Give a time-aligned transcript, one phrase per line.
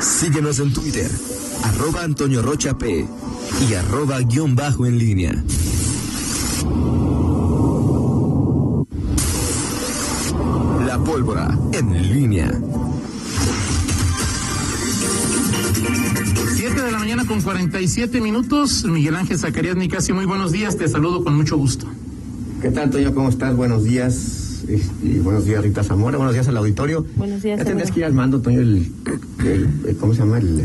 [0.00, 1.10] Síguenos en Twitter,
[1.64, 3.06] arroba Antonio Rocha P
[3.68, 5.32] y arroba guion bajo en línea.
[10.86, 12.50] La pólvora en línea.
[16.54, 18.84] 7 de la mañana con 47 minutos.
[18.84, 20.76] Miguel Ángel Zacarías Nicasio, muy buenos días.
[20.76, 21.86] Te saludo con mucho gusto.
[22.60, 23.14] ¿Qué tal, Toño?
[23.14, 23.56] ¿Cómo estás?
[23.56, 24.45] Buenos días.
[25.02, 26.16] Y buenos días, Rita Zamora.
[26.16, 27.06] Buenos días al auditorio.
[27.16, 27.58] Buenos días.
[27.58, 28.90] Ya tendrías que ir armando, Toño, el,
[29.44, 30.38] el- ¿cómo se llama?
[30.38, 30.64] El, eh,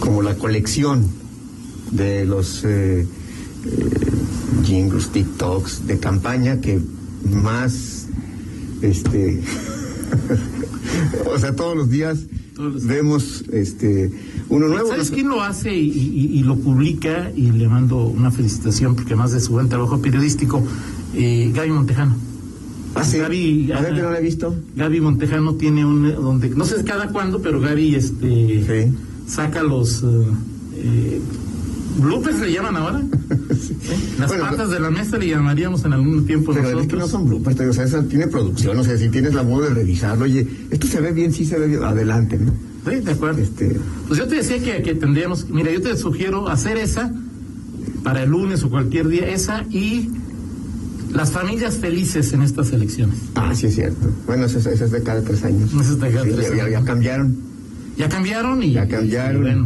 [0.00, 1.04] como la colección
[1.90, 3.06] de los eh, eh,
[4.64, 6.80] jingles, TikToks de campaña que
[7.30, 8.06] más,
[8.82, 9.40] este,
[11.34, 12.18] o sea, todos los días
[12.54, 12.94] Todos los días.
[12.96, 14.10] vemos, este,
[14.48, 14.88] uno nuevo.
[14.88, 17.30] ¿Sabes quién lo hace y, y- y lo publica?
[17.34, 20.62] Y le mando una felicitación porque más de su buen trabajo periodístico,
[21.14, 22.16] eh, Gaby Montejano.
[22.94, 23.18] Ah, sí.
[23.18, 24.54] Gaby, A ver, que no lo he visto.
[24.76, 28.94] Gaby Montejano tiene un donde no sé cada cuándo, pero Gaby este Sí.
[29.26, 30.06] saca los eh,
[30.76, 31.20] eh,
[32.00, 33.00] bloopers le llaman ahora.
[33.30, 33.98] ¿Eh?
[34.18, 36.82] Las Bueno, patas de la mesa le llamaríamos en algún tiempo Pero nosotros.
[36.86, 39.42] es que no son bloopers, o sea, eso tiene producción, o sea, si tienes la
[39.42, 42.52] modo de revisarlo, oye, esto se ve bien, sí se ve bien, adelante, ¿no?
[42.90, 43.40] Sí, de acuerdo.
[43.42, 43.76] Este,
[44.08, 47.12] Pues yo te decía que, que tendríamos, mira, yo te sugiero hacer esa
[48.02, 50.10] para el lunes o cualquier día, esa y
[51.14, 53.16] las familias felices en estas elecciones.
[53.36, 54.10] ah, sí es cierto.
[54.26, 55.70] Bueno, eso, es- eso es de cada tres años.
[55.72, 56.84] Eso es de cada Sí, tres ya, ya- ya años.
[56.86, 57.36] cambiaron,
[57.96, 59.36] Ya cambiaron y ya cambiaron.
[59.36, 59.64] y bueno,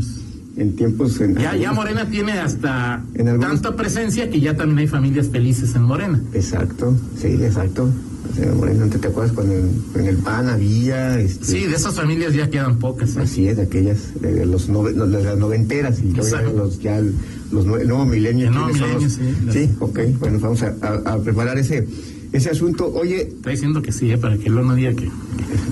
[0.58, 1.20] en tiempos...
[1.20, 5.28] En, ya, ya Morena tiene hasta En algunos- tanta presencia que ya también hay familias
[5.28, 6.20] felices en Morena.
[6.34, 7.88] Exacto, sí, exacto.
[8.30, 11.18] O sea, Moreno, ¿te acuerdas cuando en, en el PAN había...
[11.18, 13.16] Este, Sí, de esas familias ya quedan pocas.
[13.16, 13.20] ¿eh?
[13.22, 17.66] Así es, de aquellas, de los nove- de las noventeras y ya los, ya los
[17.66, 18.48] nue- el nuevo milenio.
[18.48, 19.66] El nuevo ¿quiénes son los- milenio, sí.
[19.68, 21.86] Sí, ok, bueno, vamos a, a- a preparar ese,
[22.32, 22.86] ese asunto.
[22.92, 24.18] Oye, Está diciendo que sí, ¿eh?
[24.18, 25.10] para que luego no diga que...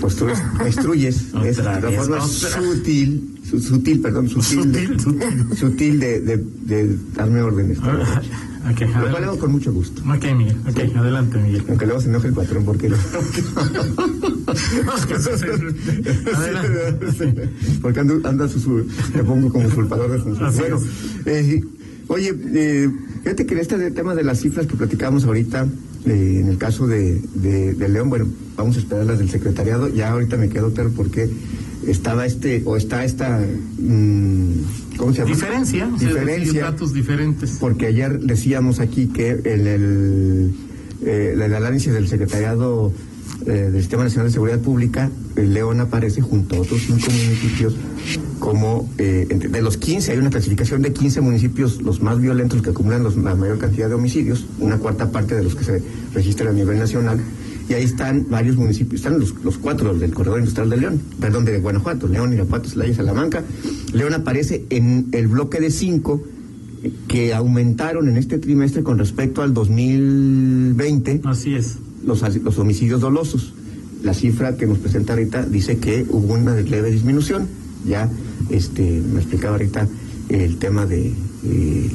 [0.01, 5.47] pues tú Otra es forma sutil, su- sutil, perdón, sutil, de- Sutil, sutil.
[5.57, 7.79] sutil de, de, de darme órdenes.
[8.69, 10.03] Ok, Lo cual hago con mucho gusto.
[10.13, 10.57] Ok, Miguel.
[10.69, 11.63] Ok, adelante, Miguel.
[11.69, 12.91] Aunque luego se enoje el patrón porque
[17.83, 20.57] porque ando, anda su, me pongo como usurpador de funciones.
[20.57, 20.81] Bueno,
[21.27, 21.63] eh,
[22.09, 22.91] oye, eh,
[23.23, 25.67] fíjate que en este tema de las cifras que platicábamos ahorita,
[26.07, 29.89] eh, en el caso de, de, de León, bueno, vamos a esperar las del secretariado,
[29.89, 31.29] ya ahorita me quedo claro porque
[31.87, 33.41] estaba este, o está esta,
[33.79, 35.31] mm, ¿cómo se llama?
[35.31, 37.57] Diferencia, o sea, Diferencia datos diferentes.
[37.61, 40.55] porque ayer decíamos aquí que en el,
[41.05, 42.93] eh, el análisis del secretariado
[43.47, 47.75] eh, del Sistema Nacional de Seguridad Pública, León aparece junto a otros cinco municipios
[48.39, 52.71] como, eh, de los 15, hay una clasificación de 15 municipios, los más violentos que
[52.71, 55.83] acumulan los- la mayor cantidad de homicidios, una cuarta parte de los que se
[56.15, 57.19] registran a nivel nacional.
[57.69, 61.45] Y ahí están varios municipios, están los, los cuatro del corredor industrial de León, perdón,
[61.45, 63.43] de Guanajuato, León, Irapuato, Celaya Salamanca.
[63.93, 66.23] León aparece en el bloque de cinco
[67.09, 71.79] que aumentaron en este trimestre con respecto al 2020 Así es.
[72.07, 73.53] Los, los homicidios dolosos.
[74.03, 77.49] La cifra que nos presenta ahorita dice que hubo una leve disminución.
[77.87, 78.11] Ya
[78.51, 79.89] este, me explicaba ahorita
[80.29, 81.13] el tema de
[81.45, 81.91] eh,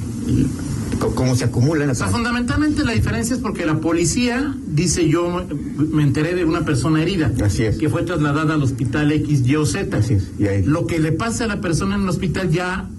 [1.16, 5.46] cómo se acumulan O las sea, fundamentalmente la diferencia es porque la policía dice yo
[5.92, 7.78] me enteré de una persona herida Así es.
[7.78, 9.98] que fue trasladada al hospital X, Y o Z.
[9.98, 12.90] Así es, y ahí- Lo que le pasa a la persona en el hospital ya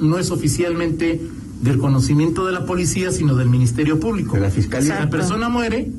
[0.00, 1.20] no es oficialmente
[1.62, 4.34] del conocimiento de la policía, sino del Ministerio Público.
[4.34, 4.96] De la Fiscalía.
[4.96, 5.90] Si la persona muere,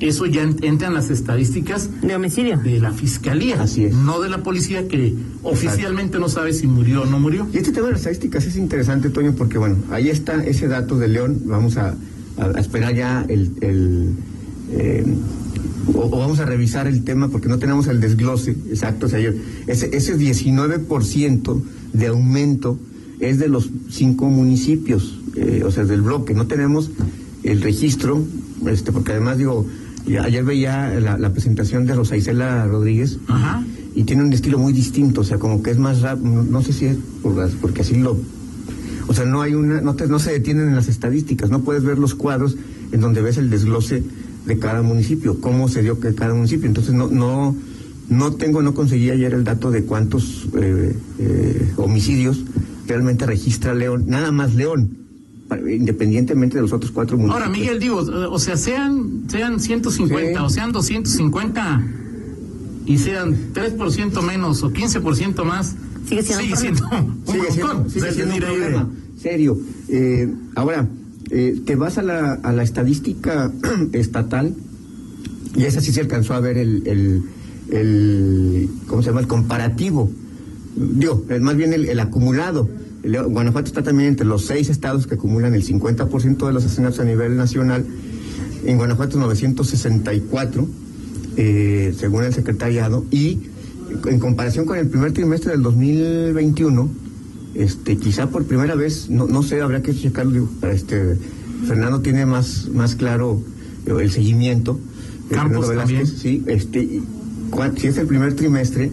[0.00, 2.58] eso ya en- entra en las estadísticas De homicidio.
[2.58, 3.94] de la fiscalía, Así es.
[3.94, 7.46] no de la policía que oficialmente no sabe si murió o no murió.
[7.52, 10.96] Y este tema de las estadísticas es interesante, Toño, porque bueno, ahí está ese dato
[10.98, 11.42] de León.
[11.44, 11.94] Vamos a,
[12.38, 13.52] a- a esperar ya el.
[13.60, 14.12] el,
[14.72, 15.04] eh,
[15.94, 19.06] o, o vamos a revisar el tema porque no tenemos el desglose exacto.
[19.06, 19.32] O sea, yo-
[19.66, 21.62] ese, ese 19%
[21.92, 22.78] de aumento
[23.18, 26.34] es de los cinco municipios, eh, o sea, del bloque.
[26.34, 26.90] No tenemos
[27.42, 28.22] el registro,
[28.66, 29.66] este, porque además digo,
[30.22, 33.64] ayer veía la, la presentación de Rosa Isela Rodríguez Ajá.
[33.94, 36.62] y tiene un estilo muy distinto, o sea, como que es más rápido, no, no
[36.62, 38.16] sé si es por las- porque así lo...
[39.08, 41.82] O sea, no hay una, no, te- no se detienen en las estadísticas, no puedes
[41.84, 42.56] ver los cuadros
[42.92, 44.02] en donde ves el desglose
[44.46, 46.66] de cada municipio, cómo se dio que cada municipio.
[46.66, 47.56] Entonces, no, no,
[48.08, 52.44] no tengo, no conseguí ayer el dato de cuántos eh, eh, homicidios
[52.86, 54.96] realmente registra León, nada más León,
[55.58, 57.42] independientemente de los otros cuatro municipios.
[57.46, 60.44] Ahora, Miguel, digo, o sea, sean, sean 150 Sí.
[60.44, 61.84] o sean 250
[62.86, 65.76] y sean 3% menos o 15% más,
[66.08, 68.88] Sigue siendo un siendo un sigue siendo, sigue siendo un problema
[69.20, 69.58] serio.
[69.88, 70.88] Eh, ahora,
[71.30, 73.52] eh, te vas a la, a la estadística
[73.92, 74.54] estatal
[75.56, 77.22] y esa sí se alcanzó a ver el, el,
[77.70, 79.20] el, ¿cómo se llama?
[79.20, 80.10] El comparativo,
[80.76, 82.68] digo, es más bien el, acumulado.
[83.02, 87.04] Guanajuato está también entre los seis estados que acumulan el 50% de los asesinatos a
[87.04, 87.84] nivel nacional.
[88.64, 90.68] En Guanajuato 964,
[91.36, 93.40] eh, según el secretariado, y
[94.06, 96.90] en comparación con el primer trimestre del 2021,
[97.54, 101.18] este, quizá por primera vez, no, no sé, habrá que checarlo, para este,
[101.66, 103.40] Fernando tiene más, más claro
[103.86, 104.78] el seguimiento.
[105.30, 106.06] Campos también.
[106.06, 107.02] Sí, este,
[107.76, 108.90] si es el primer trimestre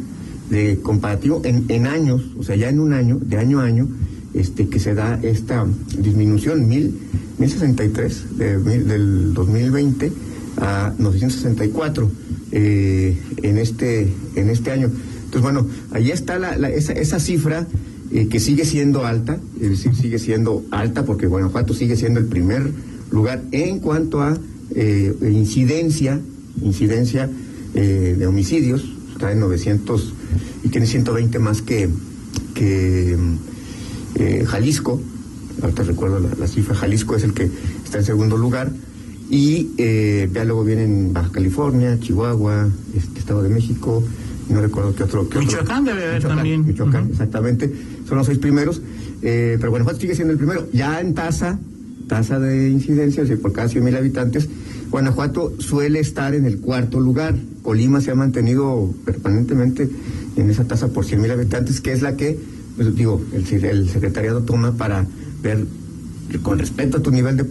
[0.49, 3.87] de comparativo en, en años, o sea, ya en un año, de año a año,
[4.33, 5.65] este, que se da esta
[5.97, 6.95] disminución, mil,
[7.37, 10.11] 1063 de, del 2020
[10.57, 12.11] a 964
[12.51, 14.89] eh, en, este, en este año.
[15.25, 17.67] Entonces, bueno, ahí está la, esa, esa cifra
[18.11, 22.27] eh, que sigue siendo alta, es decir, sigue siendo alta porque Guanajuato sigue siendo el
[22.27, 22.71] primer
[23.11, 24.37] lugar en cuanto a
[24.75, 26.19] eh, incidencia,
[26.61, 27.29] incidencia
[27.73, 30.13] de homicidios, está en 900
[30.67, 31.89] y tiene 120 más que,
[32.53, 33.17] que
[34.47, 35.01] Jalisco,
[35.61, 37.49] ahorita recuerdo la, cifra, Jalisco es el que
[37.85, 38.69] está en segundo lugar,
[39.29, 44.03] y eh, ya luego vienen Baja California, Chihuahua, este, Estado de México,
[44.49, 45.25] no recuerdo qué otro.
[45.37, 46.65] Michoacán debe haber también.
[46.65, 47.71] Michoacán, exactamente.
[48.07, 48.81] Son los seis primeros.
[49.21, 50.67] Eh, pero Guanajuato sigue siendo el primero.
[50.71, 51.59] Ya en tasa,
[52.07, 54.47] tasa de incidencia, por cada 100 mil habitantes,
[54.89, 57.35] Guanajuato suele estar en el cuarto lugar.
[57.61, 59.89] Colima se ha mantenido permanentemente
[60.37, 62.39] en esa tasa por 100 mil habitantes, que es la que,
[62.75, 65.05] pues, digo, el, el secretariado toma para
[65.41, 65.65] ver
[66.41, 67.43] con respecto a tu nivel de,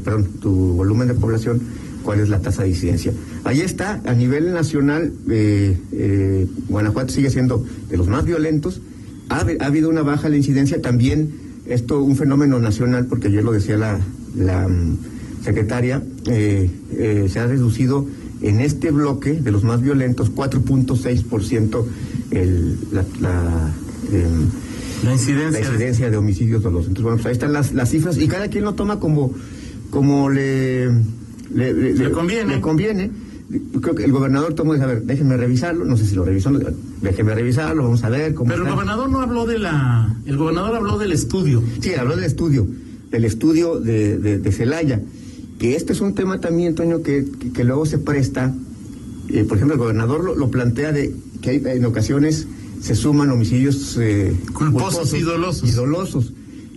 [0.00, 1.60] perdón, tu volumen de población,
[2.02, 3.12] cuál es la tasa de incidencia.
[3.44, 8.80] Ahí está, a nivel nacional, eh, eh, Guanajuato sigue siendo de los más violentos.
[9.28, 11.32] Ha, habido una baja la incidencia, también
[11.66, 14.00] esto un fenómeno nacional, porque ayer lo decía la,
[14.36, 14.98] la mm,
[15.42, 16.70] secretaria, eh,
[17.30, 18.06] se ha reducido
[18.44, 21.84] en este bloque de los más violentos 4.6%
[22.92, 23.74] la, la
[24.12, 24.48] em,
[25.04, 26.88] la incidencia, de homicidios dolosos.
[26.88, 29.34] Entonces, bueno, pues ahí están las, las cifras y cada quien lo toma como,
[29.90, 30.88] como le,
[31.54, 32.54] le, conviene.
[32.56, 33.10] Le conviene.
[33.80, 36.50] Creo que el gobernador tomó a ver, déjenme revisarlo, no sé si lo revisó,
[37.02, 40.16] déjenme revisarlo, vamos a ver cómo Pero el gobernador no habló de la...
[40.24, 41.62] El gobernador habló del estudio.
[41.80, 42.66] Sí, habló del estudio,
[43.10, 45.00] del estudio de, de, Celaya,
[45.58, 47.24] que este es un tema también, Toño, que,
[47.54, 48.54] que, luego se presta,
[49.28, 52.46] eh, por ejemplo, el gobernador lo, lo plantea de que hay en ocasiones
[52.84, 55.68] se suman homicidios eh, culposos y dolosos.
[55.68, 56.32] Y dolosos.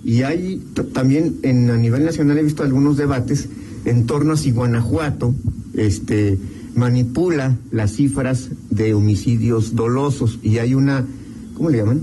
[0.06, 0.64] Y hay
[0.94, 3.50] también en a nivel nacional he visto algunos debates
[3.84, 5.36] en torno a si Guanajuato
[5.74, 6.38] este
[6.76, 11.06] manipula las cifras de homicidios dolosos y hay una
[11.56, 12.02] ¿cómo le llaman?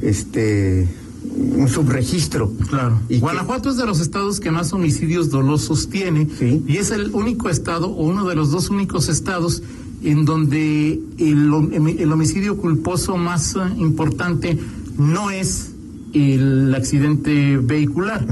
[0.00, 0.88] Este
[1.24, 2.52] un subregistro.
[2.68, 3.00] Claro.
[3.08, 6.28] Y Guanajuato es de los estados que más homicidios dolosos tiene
[6.66, 9.62] y es el único estado o uno de los dos únicos estados
[10.02, 14.58] en donde el, homicidio culposo más eh, importante
[14.98, 15.70] no es
[16.12, 18.26] el accidente vehicular,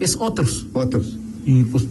[0.00, 0.66] es otros.
[0.72, 1.18] Otros.
[1.44, 1.86] Y pues,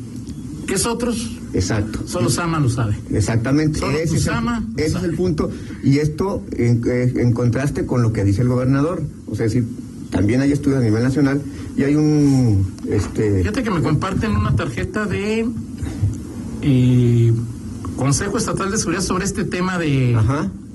[0.65, 1.37] ¿qué es otros?
[1.53, 2.01] Exacto.
[2.05, 2.97] Solo Sama lo sabe.
[3.11, 3.79] Exactamente.
[3.79, 4.33] ese, es el,
[4.75, 5.49] ese es el, punto.
[5.83, 9.03] Y esto en, en, contraste con lo que dice el gobernador.
[9.27, 9.65] O sea, decir,
[10.09, 11.41] también hay estudios a nivel nacional
[11.75, 12.73] y hay un...
[12.89, 13.39] Este...
[13.39, 15.47] Fíjate que me comparten una tarjeta de...
[16.61, 17.33] Eh,
[17.97, 20.15] Consejo Estatal de Seguridad sobre este tema de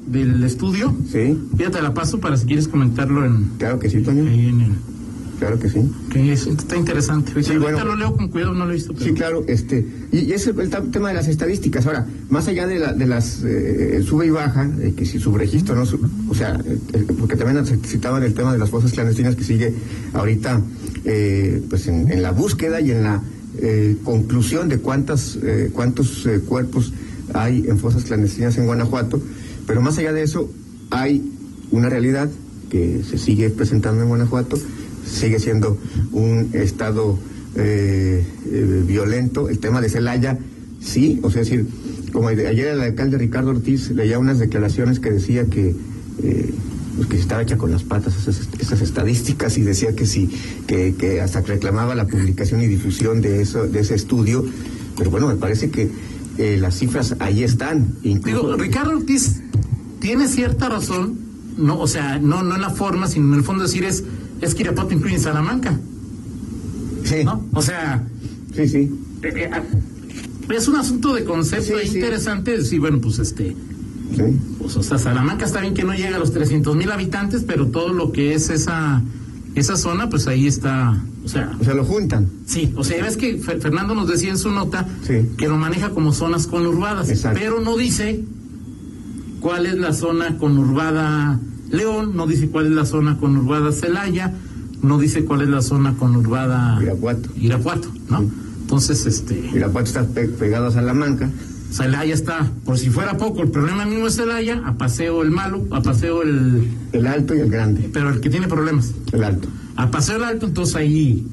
[0.07, 0.95] del estudio.
[1.11, 1.39] Sí.
[1.57, 3.53] Fíjate, la paso para si quieres comentarlo en.
[3.59, 4.25] Claro que sí, Toño.
[5.39, 5.91] Claro que sí.
[6.11, 7.43] Que está interesante.
[7.43, 8.95] Sí, bueno, lo leo con cuidado, no lo he visto.
[8.97, 9.45] Sí, claro.
[9.49, 11.85] Este, y, ese es el, tema de las estadísticas.
[11.87, 15.83] Ahora, más allá de, la, de las eh, sube y baja, que si subregistro no,
[15.83, 15.87] o
[16.45, 19.75] sea, eh, eh, porque también citaban el tema de las fosas clandestinas que sigue
[20.13, 20.61] ahorita,
[21.69, 23.23] pues en, la búsqueda y en la
[24.05, 25.39] conclusión de cuántas,
[25.73, 26.93] cuántos cuerpos
[27.35, 29.21] hay en fosas clandestinas en Guanajuato,
[29.67, 30.51] pero más allá de eso
[30.91, 31.23] hay
[31.71, 32.31] una realidad
[32.71, 34.57] que se sigue presentando en Guanajuato,
[35.05, 35.77] sigue siendo
[36.13, 37.19] un estado
[37.55, 39.51] eh, eh, violento.
[39.51, 40.39] El tema de Celaya,
[40.81, 41.67] sí, o sea, decir,
[42.13, 45.75] como ayer el alcalde Ricardo Ortiz leía unas declaraciones que decía que
[46.23, 46.55] eh,
[46.97, 50.31] pues que estaba hecha con las patas esas, estadísticas y decía que sí,
[50.67, 54.45] que, que hasta reclamaba la publicación y difusión de eso, de ese estudio.
[54.97, 55.91] Pero bueno, me parece que
[56.39, 57.95] eh, las cifras ahí están.
[58.03, 59.41] Digo, Ricardo Ortiz
[60.01, 61.19] tiene cierta razón,
[61.57, 64.05] no, o sea, no, no en la forma, sino en el fondo decir es,
[64.41, 65.79] es que Irapuato incluye Salamanca.
[67.05, 67.25] Sí.
[67.25, 67.47] ¿No?
[67.53, 68.05] O sea.
[68.55, 68.91] Sí, sí.
[69.23, 69.63] Eh, eh, ah,
[70.51, 73.55] es un asunto de concepto interesante decir, bueno, pues este.
[74.15, 74.39] Sí.
[74.59, 77.69] Pues, o sea, Salamanca está bien que no llega a los 300 mil habitantes, pero
[77.69, 79.03] todo lo que es esa,
[79.55, 82.29] esa zona, pues ahí está o sea, o sea, lo juntan.
[82.47, 86.13] Sí, o sea, ves que Fernando nos decía en su nota que lo maneja como
[86.13, 88.25] zonas conurbadas, pero no dice
[89.41, 91.39] cuál es la zona conurbada
[91.71, 94.35] León, no dice cuál es la zona conurbada Celaya,
[94.83, 97.31] no dice cuál es la zona conurbada Irapuato.
[97.37, 98.25] Irapuato, ¿no?
[98.61, 99.39] Entonces, este...
[99.55, 101.31] Irapuato está pegado a Salamanca.
[101.73, 105.67] Celaya está, por si fuera poco, el problema mismo es Celaya, a paseo el malo,
[105.71, 106.69] a paseo el...
[106.93, 107.89] El alto y el grande.
[107.93, 108.93] Pero el que tiene problemas.
[109.11, 109.49] El alto.
[109.77, 111.27] A paseo el alto, entonces ahí...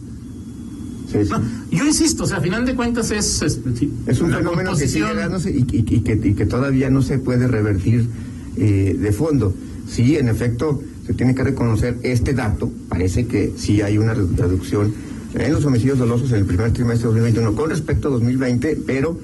[1.12, 1.30] Sí, sí.
[1.30, 1.42] No,
[1.72, 3.42] yo insisto, o sea, a final de cuentas es...
[3.42, 3.60] Es,
[4.08, 7.20] es un fenómeno que sigue dándose y, y, y, que, y, que, todavía no se
[7.20, 8.08] puede revertir
[8.56, 9.54] eh, de fondo.
[9.90, 14.94] Sí, en efecto, se tiene que reconocer este dato, parece que sí hay una reducción
[15.34, 19.20] en los homicidios dolosos en el primer trimestre de 2021 con respecto a 2020, pero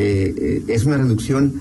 [0.00, 1.60] eh, es una reducción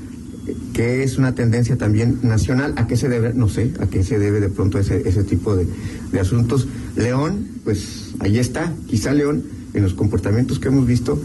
[0.73, 2.73] que es una tendencia también nacional.
[2.77, 3.33] ¿A qué se debe?
[3.33, 5.67] No sé, a qué se debe de pronto ese, ese tipo de,
[6.11, 6.67] de asuntos.
[6.95, 11.21] León, pues ahí está, quizá León, en los comportamientos que hemos visto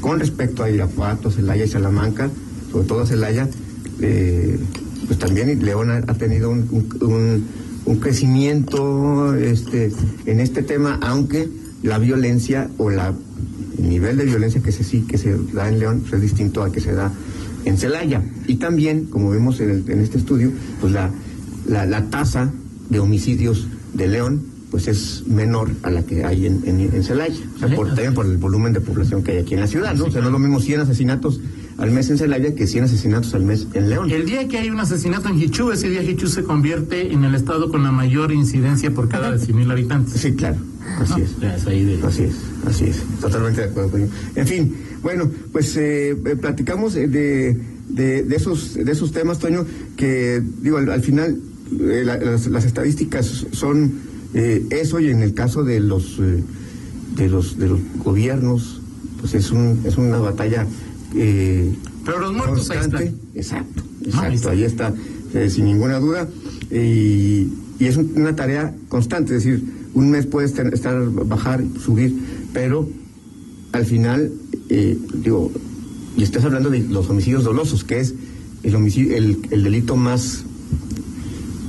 [0.00, 2.30] con respecto a Irapuato, Celaya y Salamanca,
[2.70, 3.48] sobre todo Celaya,
[4.00, 4.58] eh,
[5.06, 6.68] pues también León ha, tenido un,
[7.00, 7.44] un,
[7.84, 9.92] un, crecimiento este,
[10.26, 11.48] en este tema, aunque
[11.82, 13.14] la violencia o la
[13.80, 16.72] nivel de violencia que se sí que se da en León pues es distinto al
[16.72, 17.12] que se da
[17.64, 18.22] en Celaya.
[18.46, 21.10] Y también, como vemos en, el, en este estudio, pues la,
[21.66, 22.52] la, la, tasa
[22.88, 27.42] de homicidios de León pues es menor a la que hay en, en, en Celaya.
[27.56, 29.94] O sea, por, también por el volumen de población que hay aquí en la ciudad,
[29.94, 30.04] ¿no?
[30.04, 31.40] O sea, no es lo mismo 100 asesinatos
[31.78, 34.10] al mes en Celaya que 100 asesinatos al mes en León.
[34.10, 37.34] El día que hay un asesinato en Hichú, ese día Hichú se convierte en el
[37.34, 40.20] estado con la mayor incidencia por cada 100.000 habitantes.
[40.20, 40.56] Sí, claro.
[41.00, 41.36] Así No, es.
[41.40, 42.34] ya es ahí de- Así es,
[42.66, 43.02] así es.
[43.20, 43.98] Totalmente de acuerdo.
[44.34, 49.38] En fin, bueno, pues eh, eh, platicamos eh, de, de, de esos, de esos temas,
[49.38, 49.66] Toño,
[49.96, 51.38] que digo, al, al final
[51.80, 53.94] eh, la- las, las estadísticas son
[54.32, 56.42] eh, eso y en el caso de los, eh,
[57.16, 58.80] de los, de los gobiernos,
[59.20, 60.66] pues es, un, es una batalla
[61.16, 61.72] eh,
[62.04, 63.04] Pero los muertos ahí constante.
[63.06, 63.20] están.
[63.34, 64.50] Exacto, Ah, ahí exacto, está.
[64.50, 64.94] ahí está,
[65.34, 66.28] eh, sin ninguna duda.
[66.70, 69.62] Y, y es un- una tarea constante, es decir,
[69.94, 72.14] un mes puede estar, estar, bajar, subir,
[72.52, 72.88] pero
[73.72, 74.30] al final,
[74.68, 75.50] eh, digo,
[76.16, 78.14] y estás hablando de los homicidios dolosos, que es
[78.62, 80.44] el, homicidio, el, el delito más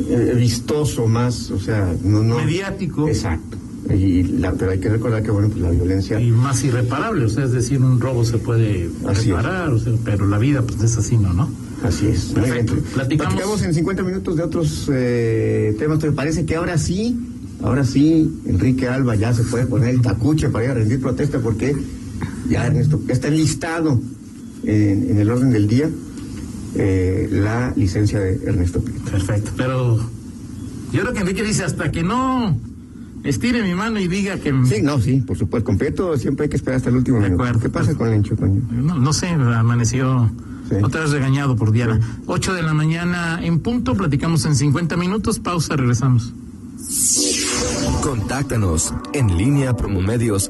[0.09, 2.35] eh, vistoso, más, o sea, no, no.
[2.37, 3.07] Mediático.
[3.07, 3.56] Exacto.
[3.89, 6.19] Y la- pero hay que recordar que, bueno, pues la violencia.
[6.19, 9.93] Y más irreparable, o sea, es decir, un robo se puede Así reparar, o sea,
[10.03, 11.33] pero la vida pues es así, ¿no?
[11.33, 11.49] ¿no?
[11.83, 12.25] Así es.
[12.33, 12.73] Perfecto.
[12.73, 12.85] bien.
[12.93, 13.61] Platicamos.
[13.63, 16.01] en 50 minutos de otros eh, temas.
[16.03, 17.17] Me parece que ahora sí,
[17.63, 21.39] ahora sí, Enrique Alba ya se puede poner el tacuche para ir a rendir protesta
[21.39, 21.75] porque
[22.49, 24.01] ya Ernesto, ya está listado
[24.63, 25.89] en, en el orden del día
[26.75, 29.11] eh, la licencia de Ernesto Prieto.
[29.11, 29.97] Perfecto, pero
[30.91, 32.57] yo creo que Enrique dice hasta que no
[33.23, 35.65] estire mi mano y diga que Sí, no, sí, por supuesto.
[35.65, 37.43] Con Prieto siempre hay que esperar hasta el último De minuto.
[37.43, 37.59] acuerdo.
[37.61, 38.61] ¿Qué pasa con Lencho, Toño?
[38.71, 40.29] no, no sé, amaneció
[40.69, 40.75] Sí.
[40.83, 41.99] otra vez regañado por Diana.
[42.25, 46.33] 8 de la mañana en punto, platicamos en 50 minutos, pausa, regresamos.
[48.01, 50.49] Contáctanos en línea promomedios